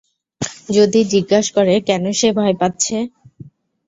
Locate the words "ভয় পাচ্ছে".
2.37-2.97